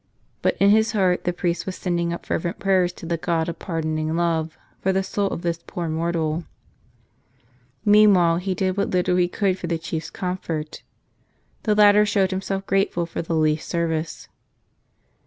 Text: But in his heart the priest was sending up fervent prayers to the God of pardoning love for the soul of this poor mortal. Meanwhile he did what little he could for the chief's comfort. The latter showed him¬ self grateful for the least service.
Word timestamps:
But 0.41 0.57
in 0.57 0.71
his 0.71 0.93
heart 0.93 1.25
the 1.25 1.31
priest 1.31 1.67
was 1.67 1.75
sending 1.75 2.11
up 2.11 2.25
fervent 2.25 2.57
prayers 2.57 2.91
to 2.93 3.05
the 3.05 3.17
God 3.17 3.47
of 3.47 3.59
pardoning 3.59 4.15
love 4.15 4.57
for 4.79 4.91
the 4.91 5.03
soul 5.03 5.27
of 5.29 5.43
this 5.43 5.59
poor 5.67 5.87
mortal. 5.89 6.43
Meanwhile 7.85 8.37
he 8.37 8.55
did 8.55 8.77
what 8.77 8.89
little 8.89 9.17
he 9.17 9.27
could 9.27 9.59
for 9.59 9.67
the 9.67 9.77
chief's 9.77 10.09
comfort. 10.09 10.81
The 11.65 11.75
latter 11.75 12.03
showed 12.03 12.31
him¬ 12.31 12.41
self 12.43 12.65
grateful 12.65 13.05
for 13.05 13.21
the 13.21 13.35
least 13.35 13.69
service. 13.69 14.27